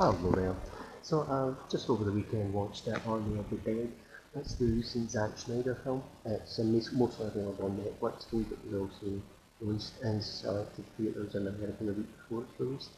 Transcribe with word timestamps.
Hello 0.00 0.32
there. 0.32 0.56
So, 1.02 1.20
uh, 1.28 1.52
just 1.70 1.90
over 1.90 2.04
the 2.04 2.12
weekend 2.12 2.54
watched 2.54 2.86
that 2.86 3.06
Army 3.06 3.38
of 3.38 3.50
the 3.50 3.56
Dead. 3.56 3.92
That's 4.34 4.54
the 4.54 4.64
recent 4.64 5.10
Zack 5.10 5.36
Snyder 5.36 5.74
film. 5.84 6.02
It's 6.24 6.58
mostly 6.94 7.26
available 7.26 7.66
on 7.66 7.76
Netflix, 7.76 8.24
but 8.32 8.40
it 8.50 8.58
was 8.64 8.80
also 8.80 9.20
released 9.60 9.92
in 10.02 10.22
selected 10.22 10.86
theatres 10.96 11.34
in 11.34 11.46
America 11.46 11.84
the 11.84 11.92
week 11.92 12.06
before 12.16 12.44
it's 12.48 12.58
released. 12.58 12.88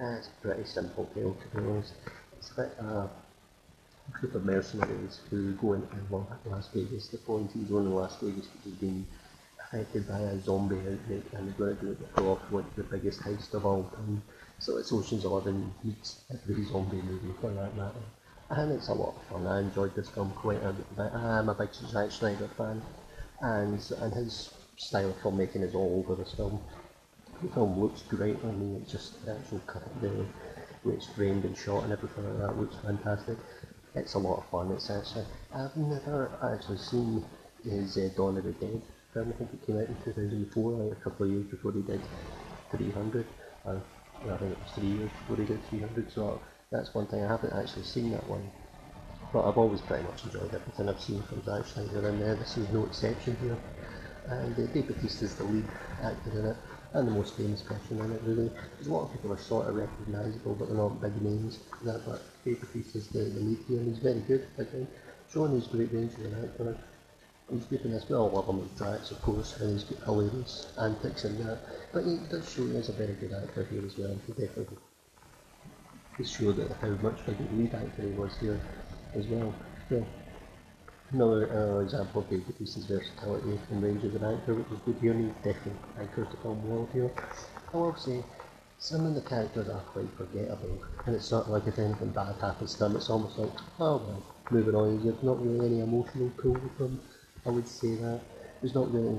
It's 0.00 0.26
a 0.26 0.42
pretty 0.42 0.64
simple 0.64 1.08
tale 1.14 1.36
to 1.40 1.56
be 1.56 1.70
honest. 1.70 1.92
It's 2.36 2.50
about 2.50 2.72
a 2.80 3.08
group 4.18 4.34
of 4.34 4.44
mercenaries 4.44 5.20
who 5.30 5.52
go 5.52 5.74
into 5.74 5.86
Las 6.46 6.68
Vegas, 6.74 7.06
the 7.10 7.18
quarantine 7.18 7.68
zone 7.68 7.86
in 7.86 7.94
Las 7.94 8.16
Vegas, 8.20 8.48
which 8.52 8.64
has 8.64 8.72
been 8.72 9.06
affected 9.72 10.08
by 10.08 10.18
a 10.18 10.40
zombie 10.40 10.76
outbreak, 10.76 11.22
and 11.32 11.48
they're 11.48 11.74
going 11.74 11.76
to 11.76 11.96
do 12.16 12.28
off 12.28 12.40
one 12.50 12.64
of 12.64 12.76
the 12.76 12.82
biggest 12.82 13.20
heist 13.20 13.54
of 13.54 13.64
all 13.64 13.84
time. 13.84 14.22
So 14.58 14.76
it's 14.78 14.92
Ocean's 14.92 15.24
Eleven 15.24 15.72
meets 15.84 16.22
every 16.30 16.64
zombie 16.64 17.00
movie 17.02 17.32
for 17.40 17.50
that 17.52 17.76
matter. 17.76 17.94
And 18.50 18.72
it's 18.72 18.88
a 18.88 18.92
lot 18.92 19.14
of 19.16 19.22
fun. 19.28 19.46
I 19.46 19.60
enjoyed 19.60 19.94
this 19.94 20.08
film 20.08 20.32
quite 20.32 20.62
a 20.64 20.72
bit. 20.72 21.14
I'm 21.14 21.48
a 21.48 21.54
big 21.54 21.72
Zack 21.72 22.10
Snyder 22.10 22.50
fan, 22.58 22.82
and 23.40 23.92
and 24.00 24.12
his 24.12 24.52
style 24.76 25.10
of 25.10 25.16
filmmaking 25.22 25.62
is 25.62 25.74
all 25.74 26.04
over 26.04 26.20
this 26.20 26.34
film. 26.34 26.60
The 27.40 27.48
film 27.48 27.80
looks 27.80 28.02
great. 28.02 28.36
I 28.42 28.46
mean, 28.48 28.80
it's 28.82 28.90
just 28.90 29.24
the 29.24 29.36
actual 29.36 29.60
cut, 29.66 29.88
the 30.02 30.08
way 30.84 30.94
it's 30.94 31.06
framed 31.06 31.44
and 31.44 31.56
shot 31.56 31.84
and 31.84 31.92
everything 31.92 32.24
like 32.24 32.48
that 32.48 32.58
looks 32.58 32.76
fantastic. 32.84 33.38
It's 33.94 34.14
a 34.14 34.18
lot 34.18 34.38
of 34.38 34.46
fun. 34.50 34.72
It's 34.72 34.90
actually 34.90 35.26
I've 35.54 35.76
never 35.76 36.30
actually 36.52 36.78
seen 36.78 37.24
his 37.62 37.96
uh, 37.96 38.08
Dawn 38.16 38.36
of 38.36 38.44
the 38.44 38.52
Dead 38.52 38.82
film. 39.12 39.32
I 39.34 39.36
think 39.38 39.50
it 39.54 39.66
came 39.66 39.76
out 39.78 39.88
in 39.88 39.96
2004, 40.04 40.72
like 40.72 40.92
a 40.92 41.00
couple 41.02 41.26
of 41.26 41.32
years 41.32 41.46
before 41.46 41.72
he 41.72 41.82
did 41.82 42.00
300. 42.70 43.26
Or, 43.64 43.82
I 44.24 44.36
think 44.36 44.52
it 44.52 44.58
was 44.58 44.72
three 44.74 44.88
years 44.88 45.10
before 45.10 45.36
he 45.36 45.44
did 45.44 45.64
300, 45.66 46.12
so 46.12 46.40
that's 46.70 46.94
one 46.94 47.06
thing 47.06 47.24
I 47.24 47.28
haven't 47.28 47.52
actually 47.52 47.84
seen 47.84 48.12
that 48.12 48.26
one. 48.28 48.50
But 49.32 49.48
I've 49.48 49.58
always 49.58 49.80
pretty 49.80 50.04
much 50.04 50.24
enjoyed 50.24 50.54
everything 50.54 50.88
I've 50.88 51.00
seen 51.00 51.22
from 51.22 51.42
Zack 51.44 51.66
Snyder 51.66 52.08
in 52.08 52.20
there. 52.20 52.34
This 52.34 52.56
is 52.56 52.68
no 52.70 52.84
exception 52.84 53.36
here. 53.40 53.56
And 54.28 54.54
uh, 54.54 54.66
Dave 54.72 54.90
is 55.02 55.34
the 55.36 55.44
lead 55.44 55.64
actor 56.02 56.38
in 56.38 56.46
it, 56.46 56.56
and 56.94 57.08
the 57.08 57.12
most 57.12 57.36
famous 57.36 57.62
person 57.62 57.98
in 58.00 58.12
it, 58.12 58.20
really. 58.24 58.50
There's 58.76 58.88
a 58.88 58.92
lot 58.92 59.04
of 59.04 59.12
people 59.12 59.32
are 59.32 59.38
sort 59.38 59.68
of 59.68 59.76
recognisable, 59.76 60.54
but 60.54 60.68
they're 60.68 60.76
not 60.76 61.00
big 61.00 61.20
names. 61.22 61.58
That, 61.84 62.02
but 62.06 62.22
Dave 62.44 62.60
Bautista 62.60 62.98
is 62.98 63.08
the, 63.08 63.20
the 63.20 63.40
lead 63.40 63.58
here, 63.68 63.78
and 63.78 63.88
he's 63.88 64.02
very 64.02 64.20
good, 64.20 64.46
again. 64.58 64.86
Showing 65.32 65.52
his 65.52 65.66
great 65.68 65.92
range 65.92 66.12
as 66.18 66.26
an 66.26 66.44
actor. 66.44 66.76
He's 67.52 67.64
good 67.64 67.84
in 67.84 67.90
this, 67.90 68.08
we 68.08 68.14
all 68.14 68.30
love 68.30 68.48
him 68.48 68.60
with 68.60 68.78
Drax, 68.78 69.10
of 69.10 69.20
course, 69.22 69.56
and 69.60 69.72
he's 69.72 69.84
hilarious 70.04 70.72
antics 70.80 71.24
in 71.24 71.44
that. 71.44 71.58
But 71.92 72.04
he 72.04 72.18
does 72.30 72.48
show 72.48 72.64
he 72.64 72.76
is 72.76 72.88
a 72.88 72.92
very 72.92 73.14
good 73.14 73.32
actor 73.32 73.64
here 73.64 73.84
as 73.84 73.98
well. 73.98 74.16
He 74.26 74.32
definitely 74.32 74.78
does 76.16 76.30
show 76.30 76.52
that 76.52 76.70
how 76.80 76.90
much 77.02 77.20
of 77.20 77.28
a 77.28 77.32
good 77.32 77.58
lead 77.58 77.74
actor 77.74 78.02
he 78.02 78.08
was 78.10 78.36
here 78.38 78.60
as 79.16 79.26
well. 79.26 79.52
Yeah. 79.90 80.04
Another 81.10 81.82
example 81.82 82.22
of 82.22 82.30
Dave 82.30 82.44
Bautista's 82.46 82.84
versatility 82.84 83.58
and 83.72 83.82
range 83.82 84.04
as 84.04 84.14
an 84.14 84.22
actor, 84.22 84.54
which 84.54 84.70
is 84.70 84.78
good 84.86 84.96
here, 85.00 85.10
and 85.10 85.26
he 85.26 85.34
definitely 85.42 85.72
anchors 85.98 86.28
the 86.30 86.36
film 86.36 86.62
well 86.70 86.88
here. 86.92 87.10
I 87.74 87.76
will 87.76 87.96
say, 87.96 88.22
some 88.78 89.06
of 89.06 89.16
the 89.16 89.22
characters 89.22 89.68
are 89.68 89.80
quite 89.92 90.08
forgettable, 90.16 90.78
and 91.04 91.16
it's 91.16 91.32
not 91.32 91.50
like 91.50 91.66
if 91.66 91.80
anything 91.80 92.10
bad 92.10 92.36
happens 92.40 92.74
to 92.74 92.78
them, 92.78 92.94
it's 92.94 93.10
almost 93.10 93.38
like, 93.38 93.50
oh 93.80 93.96
well, 93.96 94.22
moving 94.52 94.76
on, 94.76 95.04
there's 95.04 95.20
not 95.24 95.44
really 95.44 95.66
any 95.66 95.80
emotional 95.80 96.30
pull 96.38 96.52
with 96.52 96.78
them. 96.78 97.00
I 97.46 97.50
would 97.50 97.66
say 97.66 97.94
that. 97.96 98.20
There's 98.60 98.74
not 98.74 98.92
really, 98.92 99.18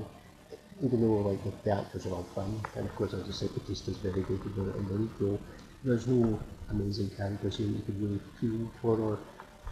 even 0.84 1.00
though 1.00 1.28
like 1.28 1.42
the, 1.42 1.52
the 1.64 1.76
actors 1.76 2.06
are 2.06 2.10
all 2.10 2.26
fun, 2.34 2.60
and 2.76 2.86
of 2.86 2.94
course 2.94 3.12
as 3.12 3.28
I 3.28 3.32
said, 3.32 3.48
Bautista's 3.50 3.96
very 3.96 4.22
good 4.22 4.40
in 4.46 4.54
the, 4.54 4.76
in 4.76 4.88
the 4.88 4.94
lead 4.94 5.10
role, 5.18 5.40
there's 5.82 6.06
no 6.06 6.38
amazing 6.70 7.10
characters 7.16 7.56
here 7.56 7.66
you 7.66 7.82
could 7.84 8.00
really 8.00 8.20
feel 8.40 8.70
for 8.80 8.98
or 9.00 9.18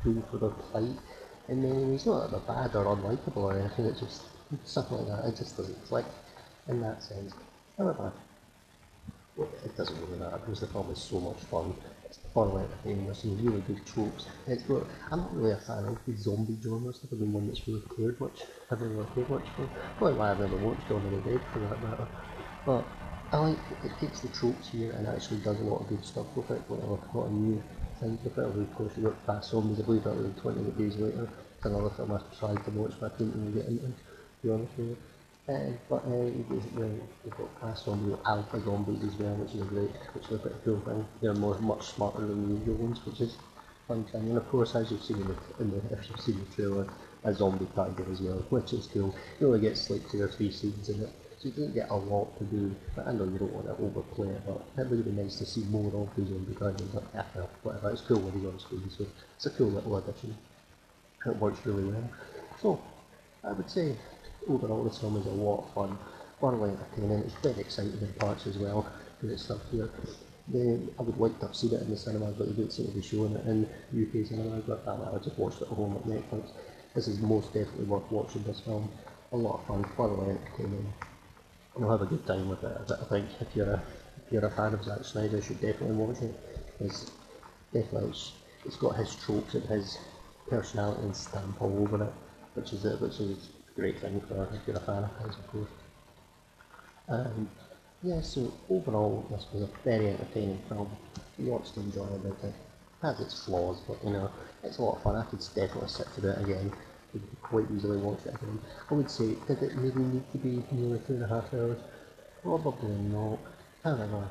feel 0.03 0.23
for 0.31 0.39
their 0.39 0.51
plight. 0.51 0.99
And 1.49 1.65
then 1.65 1.93
he's 1.93 2.07
not 2.07 2.33
like 2.33 2.47
bad 2.47 2.75
or 2.75 2.97
unlikable 2.97 3.37
or 3.37 3.59
anything, 3.59 3.87
it's 3.87 4.01
just 4.01 4.23
something 4.65 4.99
like 4.99 5.07
that, 5.07 5.29
it 5.29 5.37
just 5.37 5.57
doesn't 5.57 5.87
click 5.87 6.07
in 6.69 6.81
that 6.81 7.03
sense. 7.03 7.33
However, 7.79 8.13
it 9.65 9.77
doesn't 9.77 10.01
really 10.01 10.19
matter 10.19 10.39
because 10.39 10.61
the 10.61 10.67
film 10.67 10.91
is 10.91 10.99
so 10.99 11.21
much 11.21 11.39
fun 11.45 11.75
entertaining. 12.37 13.05
There's 13.07 13.19
some 13.19 13.37
really 13.45 13.61
good 13.63 13.85
tropes. 13.87 14.27
It's 14.47 14.63
got, 14.63 14.87
I'm 15.11 15.21
not 15.21 15.37
really 15.37 15.53
a 15.53 15.57
fan 15.57 15.85
of 15.85 15.99
the 16.07 16.17
zombie 16.17 16.59
genre. 16.63 16.91
It's 16.91 17.03
never 17.05 17.17
been 17.17 17.33
one 17.33 17.49
that's 17.49 17.67
really 17.67 17.83
cared 17.97 18.21
much. 18.21 18.43
I've 18.71 18.81
never 18.81 18.95
really 18.95 19.09
cared 19.15 19.31
much 19.31 19.49
for. 19.57 19.69
Probably 19.99 20.19
why 20.19 20.31
I've 20.31 20.41
never 20.41 20.57
watched 20.57 20.89
Dawn 20.89 21.05
of 21.05 21.11
the 21.11 21.31
Dead 21.31 21.41
for 21.53 21.59
that 21.61 21.83
matter. 21.83 22.07
But 22.65 22.85
I 23.33 23.39
like 23.39 23.59
it 23.85 23.93
takes 24.01 24.21
the 24.21 24.29
tropes 24.29 24.69
here 24.69 24.93
and 24.93 25.07
actually 25.07 25.39
does 25.39 25.61
a 25.61 25.65
lot 25.65 25.83
of 25.83 25.89
good 25.89 26.05
stuff 26.05 26.27
with 26.37 26.51
it. 26.51 26.63
Like 26.69 26.83
a 26.83 27.19
lot 27.19 27.27
of 27.27 27.33
new 27.33 27.63
things 27.99 28.23
with 28.23 28.39
it. 28.39 28.45
Of 28.45 28.75
course, 28.75 28.93
got 28.95 29.27
Fast 29.27 29.51
Zombies. 29.51 29.81
I 29.81 29.83
believe 29.83 30.05
that 30.05 30.15
was 30.15 30.33
28 30.41 30.79
Days 30.79 30.97
Later. 30.97 31.29
It's 31.57 31.67
another 31.67 31.91
film 31.91 32.13
I 32.13 32.21
tried 32.39 32.65
to 32.65 32.71
watch, 32.71 32.95
but 33.01 33.13
I 33.13 33.17
couldn't 33.17 33.35
really 33.35 33.61
get 33.61 33.67
into. 33.69 33.87
To 33.87 33.93
be 34.43 34.51
honest 34.51 34.73
with 34.79 34.89
you. 34.89 34.97
Uh, 35.51 35.73
but 35.89 36.05
uh, 36.07 36.31
basically, 36.49 37.01
you've 37.25 37.37
got 37.37 37.51
alpha 38.25 38.61
zombies 38.61 39.03
as 39.03 39.15
well, 39.19 39.35
which 39.35 39.55
is 39.55 39.63
great, 39.67 39.91
which 40.15 40.25
is 40.27 40.33
a 40.33 40.39
pretty 40.39 40.57
cool 40.65 40.79
thing. 40.81 41.05
They're 41.21 41.35
more, 41.35 41.59
much 41.59 41.83
smarter 41.87 42.21
than 42.21 42.47
the 42.47 42.61
usual 42.61 42.77
ones, 42.77 43.05
which 43.05 43.21
is 43.21 43.37
fun 43.89 44.05
thing. 44.05 44.29
And 44.29 44.37
of 44.37 44.49
course, 44.49 44.77
as 44.77 44.93
you've 44.93 45.03
seen 45.03 45.17
in 45.17 45.27
the, 45.27 45.37
in 45.59 45.71
the 45.73 45.99
if 45.99 46.09
you've 46.09 46.21
seen 46.21 46.39
the 46.39 46.55
trailer, 46.55 46.87
a 47.25 47.35
zombie 47.35 47.67
tiger 47.75 48.07
as 48.13 48.21
well, 48.21 48.39
which 48.51 48.73
is 48.75 48.87
cool. 48.87 49.13
You 49.41 49.49
only 49.49 49.61
get 49.61 49.75
like 49.91 50.09
two 50.09 50.23
or 50.23 50.29
three 50.29 50.53
scenes 50.53 50.89
in 50.89 51.03
it, 51.03 51.11
so 51.41 51.49
you 51.49 51.55
don't 51.55 51.75
get 51.75 51.91
a 51.91 51.97
lot 51.97 52.39
to 52.39 52.45
do. 52.45 52.73
But 52.95 53.09
I 53.09 53.13
know 53.13 53.25
you 53.25 53.39
don't 53.39 53.53
want 53.53 53.67
to 53.67 53.85
overplay 53.85 54.29
it, 54.29 54.43
but 54.47 54.63
it 54.79 54.89
would 54.89 55.05
be 55.05 55.11
nice 55.11 55.37
to 55.39 55.47
see 55.47 55.63
more 55.65 55.87
of 55.87 56.15
the 56.15 56.27
zombie 56.27 56.55
tiger. 56.55 56.85
But 56.95 57.05
yeah, 57.13 57.25
whatever, 57.65 57.91
it's 57.91 58.03
cool 58.03 58.21
when 58.21 58.39
he's 58.39 58.49
on 58.49 58.61
screen, 58.61 58.89
so 58.97 59.05
it's 59.35 59.47
a 59.47 59.51
cool 59.51 59.71
little 59.71 59.97
addition. 59.97 60.37
It 61.27 61.37
works 61.39 61.59
really 61.67 61.85
well. 61.85 62.09
So, 62.63 62.81
I 63.43 63.53
would 63.53 63.69
say 63.69 63.97
overall 64.49 64.85
this 64.85 64.99
film 64.99 65.17
is 65.17 65.27
a 65.27 65.31
lot 65.31 65.65
of 65.65 65.75
fun, 65.75 65.99
thoroughly 66.41 66.71
entertaining, 66.71 67.19
it's 67.21 67.35
very 67.35 67.61
exciting 67.61 67.99
in 68.01 68.13
parts 68.15 68.47
as 68.47 68.59
well, 68.59 68.87
because 69.21 69.35
it's 69.35 69.45
stuff 69.45 69.61
here. 69.71 69.91
The, 70.49 70.81
I 70.99 71.03
would 71.03 71.19
like 71.19 71.39
to 71.41 71.47
have 71.47 71.55
seen 71.55 71.75
it 71.75 71.83
in 71.83 71.91
the 71.91 71.97
cinema, 71.97 72.33
but 72.33 72.49
they 72.49 72.55
don't 72.55 72.73
seem 72.73 72.87
to 72.87 72.93
be 72.93 73.03
showing 73.03 73.37
it 73.37 73.47
in 73.47 73.65
UK 73.93 74.27
cinemas, 74.27 74.65
but 74.67 74.83
I 74.87 75.19
just 75.19 75.39
watched 75.39 75.61
it 75.61 75.69
at 75.71 75.77
home 75.77 75.97
at 75.97 76.05
Netflix. 76.05 76.51
This 76.95 77.07
is 77.07 77.21
most 77.21 77.53
definitely 77.55 77.85
worth 77.85 78.11
watching 78.11 78.43
this 78.43 78.61
film. 78.61 78.91
A 79.33 79.37
lot 79.37 79.61
of 79.61 79.67
fun, 79.67 79.85
thoroughly 79.97 80.31
entertaining. 80.31 80.93
You'll 81.79 81.91
have 81.91 82.03
a 82.03 82.07
good 82.07 82.27
time 82.27 82.49
with 82.49 82.65
it. 82.65 82.91
I 82.91 83.05
think 83.05 83.27
if 83.41 83.55
you're 83.55 83.71
a, 83.71 83.83
if 84.27 84.33
you're 84.33 84.45
a 84.45 84.51
fan 84.51 84.75
of 84.75 84.83
Zack 84.83 85.05
Snyder, 85.05 85.37
you 85.37 85.43
should 85.43 85.61
definitely 85.61 85.95
watch 85.95 86.21
it. 86.21 86.35
It's 86.81 87.13
definitely 87.73 88.11
it's, 88.11 88.33
it's 88.65 88.77
got 88.77 88.97
his 88.97 89.15
tropes 89.15 89.55
and 89.55 89.63
his 89.69 89.99
personality 90.49 91.03
and 91.03 91.15
stamp 91.15 91.63
all 91.63 91.81
over 91.81 92.03
it, 92.03 92.13
which 92.55 92.73
is 92.73 92.85
it, 92.85 93.01
which 93.01 93.21
is 93.21 93.51
great 93.77 93.99
thing 94.01 94.21
for 94.29 94.49
if 94.53 94.67
you're 94.67 94.77
a 94.77 94.81
fan 94.81 95.05
of 95.05 95.11
his, 95.25 95.37
of 95.37 95.47
course. 95.49 95.69
Um, 97.09 97.49
yeah, 98.03 98.21
so 98.21 98.53
overall, 98.69 99.27
this 99.31 99.47
was 99.53 99.63
a 99.63 99.71
very 99.85 100.09
entertaining 100.09 100.61
film. 100.69 100.91
Lots 101.39 101.71
to 101.73 101.81
enjoy 101.81 102.05
about 102.05 102.45
it. 102.45 102.55
Has 103.03 103.21
its 103.21 103.45
flaws, 103.45 103.81
but 103.87 104.03
you 104.05 104.11
know, 104.11 104.31
it's 104.63 104.79
a 104.79 104.83
lot 104.83 104.97
of 104.97 105.03
fun. 105.03 105.17
I 105.17 105.25
could 105.25 105.41
definitely 105.55 105.89
sit 105.89 106.07
through 106.09 106.31
it 106.31 106.39
again. 106.43 106.73
You 107.15 107.21
could 107.21 107.43
quite 107.43 107.67
easily 107.75 107.99
watch 107.99 108.21
it 108.27 108.35
again. 108.35 108.61
I 108.91 108.95
would 108.95 109.11
say, 109.11 109.35
did 109.49 109.63
it 109.63 109.77
maybe 109.77 110.01
need 110.01 110.33
to 110.33 110.39
be 110.39 110.63
nearly 110.71 111.01
two 111.07 111.15
and 111.15 111.25
a 111.25 111.27
half 111.27 111.53
hours? 111.55 111.79
Probably 112.43 112.91
not. 112.91 113.39
However, 113.83 114.29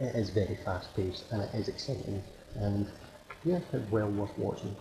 it 0.00 0.14
is 0.14 0.30
very 0.30 0.56
fast 0.64 0.94
paced 0.94 1.24
and 1.32 1.42
it 1.42 1.50
is 1.54 1.68
exciting 1.68 2.22
and 2.56 2.86
yeah, 3.44 3.60
it's 3.72 3.90
well 3.90 4.08
worth 4.10 4.36
watching. 4.38 4.74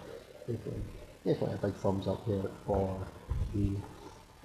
Definitely, 0.47 0.81
definitely 1.25 1.55
a 1.55 1.67
big 1.67 1.75
thumbs 1.75 2.07
up 2.07 2.25
there 2.27 2.43
for 2.65 2.99
the 3.53 3.71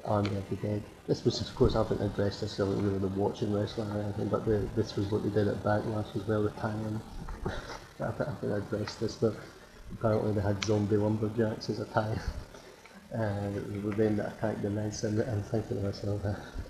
Army 0.04 0.36
of 0.36 0.48
the 0.50 0.56
Dead. 0.56 0.82
This 1.06 1.24
was, 1.24 1.40
of 1.40 1.54
course, 1.54 1.74
I 1.74 1.82
haven't 1.82 2.00
addressed 2.00 2.40
this 2.40 2.58
really, 2.58 2.80
really 2.80 2.98
the 2.98 3.08
watching 3.08 3.52
wrestling 3.52 3.90
or 3.90 4.02
anything, 4.02 4.28
but 4.28 4.44
the, 4.44 4.68
this 4.76 4.96
was 4.96 5.10
what 5.10 5.22
they 5.22 5.30
did 5.30 5.48
at 5.48 5.62
Backlash 5.62 6.16
as 6.16 6.26
well, 6.26 6.42
the 6.42 6.50
tie-in. 6.50 7.00
I 8.00 8.06
haven't 8.06 8.52
addressed 8.52 9.00
this, 9.00 9.16
but 9.16 9.34
apparently 9.92 10.32
they 10.32 10.40
had 10.40 10.64
zombie 10.64 10.96
lumberjacks 10.96 11.70
as 11.70 11.80
a 11.80 11.86
tie. 11.86 12.18
And 13.14 13.54
it 13.58 13.84
was 13.84 13.94
them 13.96 14.16
that 14.16 14.38
attacked 14.38 14.62
the 14.62 14.70
Miz, 14.70 15.04
and 15.04 15.20
I'm 15.20 15.42
thinking 15.42 15.76
to 15.76 15.82
myself, 15.82 16.22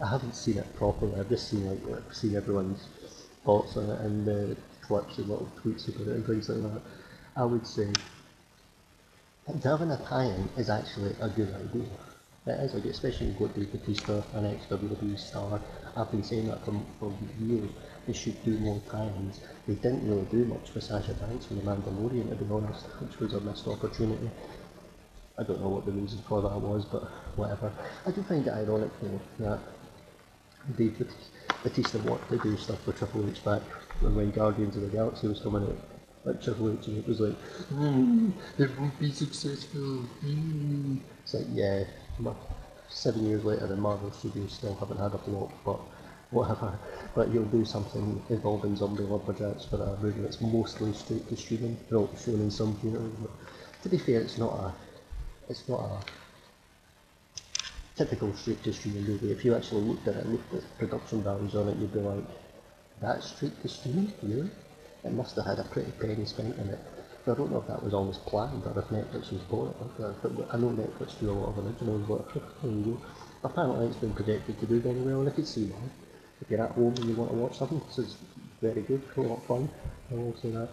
I 0.03 0.09
haven't 0.09 0.35
seen 0.35 0.59
it 0.59 0.75
properly. 0.75 1.15
I've 1.21 1.29
just 1.29 1.49
seen 1.49 1.71
like, 1.71 1.87
like 1.87 2.13
seen 2.13 2.35
everyone's 2.35 2.89
thoughts 3.45 3.77
on 3.77 3.89
it 3.89 4.01
and 4.01 4.27
the 4.27 4.57
clips 4.81 5.19
and 5.19 5.29
little 5.29 5.49
tweets 5.63 5.89
about 5.89 6.09
it 6.09 6.17
and 6.17 6.27
things 6.27 6.49
like 6.49 6.63
that. 6.63 6.83
I 7.37 7.45
would 7.45 7.65
say 7.67 7.93
having 9.63 9.91
a 9.91 9.97
tie-in 10.05 10.49
is 10.57 10.71
actually 10.71 11.15
a 11.21 11.29
good 11.29 11.55
idea. 11.55 11.89
It 12.45 12.59
is, 12.61 12.75
like, 12.75 12.85
especially 12.87 13.29
you've 13.29 13.39
got 13.39 13.55
Dave 13.55 13.71
Bautista, 13.73 14.25
an 14.35 14.47
ex-WWE 14.47 15.19
star. 15.19 15.61
I've 15.97 16.11
been 16.11 16.25
saying 16.25 16.49
that 16.49 16.65
for, 16.65 16.75
for 16.99 17.15
years. 17.41 17.71
They 18.07 18.13
should 18.13 18.43
do 18.45 18.59
more 18.59 18.81
tie-ins. 18.91 19.41
They 19.69 19.75
didn't 19.75 20.09
really 20.09 20.25
do 20.25 20.45
much 20.47 20.71
for 20.71 20.81
Sasha 20.81 21.15
Banks 21.15 21.47
from 21.47 21.59
The 21.59 21.63
Mandalorian, 21.63 22.31
to 22.31 22.45
be 22.45 22.53
honest, 22.53 22.87
which 23.01 23.19
was 23.21 23.35
a 23.35 23.41
missed 23.41 23.69
opportunity. 23.69 24.29
I 25.39 25.45
don't 25.45 25.61
know 25.61 25.69
what 25.69 25.87
the 25.87 25.93
reason 25.93 26.19
for 26.29 26.43
that 26.43 26.61
was, 26.61 26.85
but 26.85 27.05
whatever. 27.37 27.73
I 28.07 28.11
do 28.11 28.23
find 28.25 28.47
it 28.47 28.53
ironic 28.53 28.91
though 29.01 29.21
that 29.39 29.61
Dave 30.77 31.03
Bautista 31.63 31.99
wanted 31.99 32.29
to 32.29 32.39
do 32.51 32.57
stuff 32.57 32.83
for 32.83 32.93
Triple 32.93 33.29
H 33.31 33.43
back 33.45 33.63
when 34.01 34.31
Guardians 34.31 34.77
of 34.77 34.83
the 34.83 34.89
Galaxy 34.89 35.29
was 35.29 35.41
coming 35.41 35.63
out 35.63 35.79
like 36.25 36.43
Triple 36.43 36.73
H, 36.79 36.87
and 36.87 36.99
it 36.99 37.09
was 37.09 37.21
like, 37.21 37.35
mm, 37.73 38.33
it 38.59 38.71
won't 38.79 38.99
be 39.01 39.11
successful. 39.11 40.05
Mm. 40.25 40.99
It's 41.23 41.35
like, 41.35 41.47
yeah, 41.51 41.85
seven 42.89 43.27
years 43.27 43.45
later, 43.45 43.67
the 43.67 43.77
Marvel 43.77 44.11
Studios 44.13 44.53
still 44.53 44.75
haven't 44.75 44.99
had 44.99 45.15
a 45.15 45.19
flop, 45.19 45.53
but 45.65 45.81
whatever. 46.31 46.79
But 47.15 47.31
you'll 47.31 47.45
do 47.45 47.65
something 47.65 48.23
involving 48.31 48.77
zombie 48.77 49.03
lumberjacks 49.03 49.65
for 49.65 49.77
a 49.77 49.97
movie 50.01 50.21
that's 50.21 50.41
mostly 50.41 50.93
straight 50.93 51.29
to 51.29 51.37
streaming, 51.37 51.77
not 51.91 52.09
shown 52.19 52.41
in 52.41 52.51
some 52.51 52.75
theatres. 52.77 53.13
But 53.21 53.31
to 53.83 53.89
be 53.89 53.99
fair, 53.99 54.21
it's 54.21 54.39
not 54.39 54.53
a, 54.53 54.75
it's 55.49 55.69
not 55.69 55.81
a 55.81 56.03
typical 57.97 58.33
straight 58.35 58.63
to 58.65 58.73
streaming 58.73 59.05
movie. 59.05 59.31
If 59.31 59.45
you 59.45 59.55
actually 59.55 59.83
looked 59.83 60.09
at 60.09 60.17
it, 60.17 60.27
looked 60.27 60.55
at 60.55 60.79
production 60.79 61.23
values 61.23 61.55
on 61.55 61.69
it, 61.69 61.77
you'd 61.77 61.93
be 61.93 62.01
like, 62.01 62.25
that's 63.01 63.35
straight 63.35 63.61
to 63.63 63.69
streaming, 63.69 64.13
really? 64.23 64.51
It 65.05 65.13
must 65.13 65.37
have 65.37 65.47
had 65.47 65.59
a 65.59 65.65
pretty 65.65 65.91
penny 65.93 66.25
spent 66.25 66.57
in 66.59 66.69
it. 66.69 66.79
I 67.27 67.35
don't 67.35 67.53
know 67.53 67.59
if 67.59 67.69
that 67.69 67.83
was 67.83 67.95
always 67.95 68.19
planned 68.19 68.65
or 68.67 68.79
if 68.79 68.89
Netflix 68.89 69.31
was 69.33 69.43
bought 69.43 69.77
it 69.79 70.47
I 70.53 70.57
know 70.57 70.71
Netflix 70.71 71.19
do 71.21 71.31
a 71.31 71.33
lot 71.33 71.57
of 71.57 71.65
originals, 71.65 72.03
but. 72.09 72.43
Apparently 73.45 73.87
it's 73.87 73.97
been 73.97 74.13
projected 74.13 74.59
to 74.61 74.67
do 74.67 74.81
very 74.81 75.01
well, 75.01 75.21
and 75.21 75.29
I 75.29 75.33
could 75.33 75.47
see 75.47 75.65
why. 75.67 75.81
If 76.41 76.51
you're 76.51 76.63
at 76.63 76.71
home 76.73 76.95
and 76.95 77.05
you 77.05 77.15
want 77.15 77.31
to 77.31 77.37
watch 77.37 77.59
something, 77.59 77.81
this 77.89 77.99
is 77.99 78.17
very 78.61 78.83
good, 78.83 79.03
a 79.17 79.21
lot 79.21 79.39
of 79.39 79.45
fun, 79.45 79.69
I 80.11 80.15
will 80.15 80.37
say 80.41 80.51
that. 80.51 80.69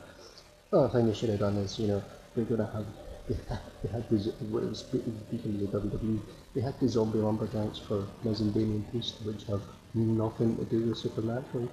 Other 0.71 0.89
thing 0.89 1.07
they 1.07 1.13
should 1.15 1.29
have 1.29 1.39
done 1.39 1.57
is, 1.57 1.79
you 1.79 1.87
know, 1.87 2.03
they're 2.35 2.45
going 2.45 2.59
to 2.59 2.67
have, 2.67 2.85
they 3.27 3.35
had, 3.47 3.59
they 3.83 3.89
had 3.89 4.09
this, 4.09 4.27
what 4.51 4.63
was 4.63 4.79
speaking 4.79 5.19
the 5.31 5.65
WWE, 5.65 6.19
they 6.53 6.61
had 6.61 6.79
the 6.79 6.87
zombie 6.87 7.17
lumberjacks 7.17 7.79
for 7.79 8.05
Miz 8.23 8.41
and 8.41 8.53
Damien 8.53 8.85
Priest, 8.91 9.15
which 9.23 9.45
have 9.45 9.61
nothing 9.95 10.55
to 10.57 10.65
do 10.65 10.89
with 10.89 10.97
Supernatural. 10.99 11.69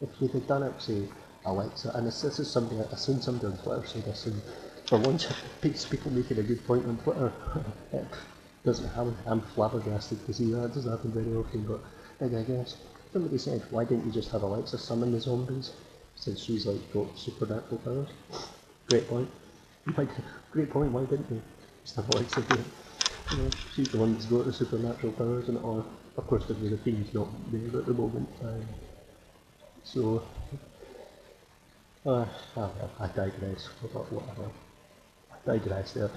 If 0.00 0.08
you'd 0.18 0.30
have 0.30 0.46
done 0.46 0.62
it, 0.62 0.80
say, 0.80 1.02
Alexa, 1.44 1.92
and 1.94 2.06
this, 2.06 2.22
this 2.22 2.38
is 2.38 2.50
something 2.50 2.80
I've 2.80 2.98
seen 2.98 3.20
somebody 3.20 3.46
on 3.52 3.58
Twitter 3.58 3.86
say 3.86 4.00
this, 4.00 4.26
and 4.26 4.40
for 4.86 4.98
once, 4.98 5.26
people 5.60 6.10
making 6.10 6.38
a 6.38 6.42
good 6.42 6.66
point 6.66 6.86
on 6.86 6.96
Twitter. 6.98 7.32
it 7.92 8.04
doesn't 8.64 8.88
happen. 8.88 9.16
I'm 9.26 9.40
flabbergasted 9.40 10.24
to 10.26 10.32
see 10.32 10.50
that. 10.52 10.64
It 10.64 10.74
doesn't 10.74 10.90
happen 10.90 11.12
very 11.12 11.36
often, 11.36 11.62
but 11.64 11.80
I 12.20 12.42
guess 12.42 12.76
Somebody 13.12 13.38
said, 13.38 13.62
why 13.70 13.84
didn't 13.84 14.04
you 14.04 14.12
just 14.12 14.30
have 14.32 14.42
Alexa 14.42 14.76
summon 14.78 15.12
the 15.12 15.20
zombies? 15.20 15.72
Since 16.14 16.42
she's 16.42 16.66
like 16.66 16.92
got 16.92 17.18
supernatural 17.18 17.78
powers. 17.78 18.08
Great 18.86 19.08
point. 19.08 19.30
Great 20.50 20.70
point, 20.70 20.92
why 20.92 21.04
didn't 21.04 21.30
you? 21.30 21.40
Just 21.84 21.96
have 21.96 22.08
Alexa 22.10 22.42
do 22.42 22.54
it. 22.54 22.60
You 23.30 23.36
know, 23.38 23.50
she's 23.74 23.88
the 23.90 23.98
one 23.98 24.12
that's 24.12 24.26
got 24.26 24.44
the 24.44 24.52
supernatural 24.52 25.12
powers 25.12 25.48
and 25.48 25.58
or 25.58 25.84
of 26.16 26.26
course 26.26 26.44
the, 26.46 26.54
the 26.54 26.76
Fiend's 26.78 27.14
not 27.14 27.28
there 27.50 27.80
at 27.80 27.86
the 27.86 27.94
moment. 27.94 28.28
Um, 28.42 28.62
so 29.84 30.22
uh, 32.06 32.26
oh, 32.56 32.90
I 33.00 33.06
digress. 33.08 33.66
Whatever. 33.66 34.50
I 35.32 35.36
digress 35.46 35.92
there. 35.92 36.10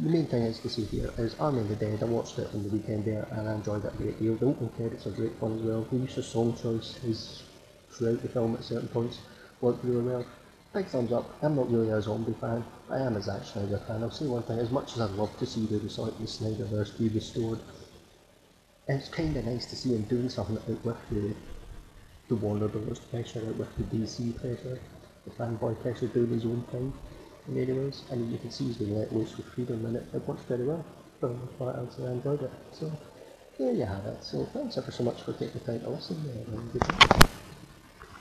The 0.00 0.08
main 0.08 0.26
thing 0.26 0.42
is 0.42 0.58
to 0.60 0.68
see 0.68 0.84
here 0.84 1.10
is 1.18 1.36
Army 1.38 1.60
of 1.60 1.68
the 1.68 1.76
Dead. 1.76 2.02
I 2.02 2.06
watched 2.06 2.38
it 2.38 2.48
on 2.54 2.64
the 2.64 2.68
weekend 2.68 3.04
there 3.04 3.26
and 3.30 3.48
I 3.48 3.54
enjoyed 3.54 3.84
it 3.84 3.94
a 3.94 3.96
great 3.96 4.18
deal. 4.18 4.34
The 4.34 4.46
opening 4.46 4.70
credits 4.70 5.06
are 5.06 5.10
great 5.10 5.34
fun 5.38 5.58
as 5.58 5.62
well. 5.62 5.86
The 5.90 5.96
use 5.96 6.16
of 6.18 6.24
song 6.24 6.56
choice 6.60 6.98
is 7.04 7.42
throughout 7.90 8.20
the 8.22 8.28
film 8.28 8.54
at 8.54 8.64
certain 8.64 8.88
points 8.88 9.20
worked 9.60 9.84
really 9.84 10.02
well. 10.02 10.26
Big 10.72 10.86
thumbs 10.86 11.12
up. 11.12 11.30
I'm 11.42 11.54
not 11.54 11.70
really 11.70 11.90
a 11.90 12.00
zombie 12.02 12.34
fan. 12.40 12.64
I 12.90 12.98
am 12.98 13.16
a 13.16 13.22
Zack 13.22 13.44
Snyder 13.44 13.78
fan. 13.86 14.02
I'll 14.02 14.10
say 14.10 14.26
one 14.26 14.42
thing, 14.42 14.58
as 14.58 14.70
much 14.70 14.94
as 14.94 15.02
I'd 15.02 15.10
love 15.10 15.36
to 15.38 15.46
see 15.46 15.66
the, 15.66 15.76
like, 15.76 16.18
the 16.18 16.24
Snyderverse 16.24 16.98
be 16.98 17.08
restored, 17.08 17.60
it's 18.88 19.08
kind 19.08 19.36
of 19.36 19.44
nice 19.44 19.66
to 19.66 19.76
see 19.76 19.94
him 19.94 20.02
doing 20.02 20.30
something 20.30 20.56
out 20.56 20.84
with 20.84 20.96
the, 21.10 21.34
the 22.28 22.36
Warner 22.36 22.68
Bros. 22.68 22.98
pressure, 22.98 23.40
out 23.40 23.56
with 23.56 23.76
the 23.76 23.96
DC 23.96 24.40
pressure 24.40 24.80
the 25.24 25.30
fanboy 25.30 25.80
pressure 25.80 26.06
doing 26.08 26.30
his 26.30 26.44
own 26.44 26.62
thing 26.70 26.92
in 27.48 27.54
many 27.54 27.72
ways, 27.72 28.02
and 28.10 28.30
you 28.30 28.38
can 28.38 28.50
see 28.50 28.64
he's 28.64 28.76
been 28.76 28.96
let 28.98 29.12
loose 29.12 29.36
with 29.36 29.46
freedom, 29.46 29.84
and 29.86 29.96
it, 29.96 30.04
it 30.14 30.26
works 30.26 30.42
very 30.42 30.64
well 30.64 30.84
say 31.22 32.06
I 32.06 32.12
enjoyed 32.12 32.42
it. 32.42 32.50
So 32.72 32.90
there 33.58 33.72
you 33.72 33.84
have 33.84 34.04
it. 34.06 34.22
So 34.24 34.44
thanks 34.52 34.78
ever 34.78 34.90
so 34.90 35.04
much 35.04 35.22
for 35.22 35.32
taking 35.32 35.60
the 35.60 35.60
time 35.60 35.80
to 35.80 35.90
listen, 35.90 36.16
goodbye. 36.72 37.41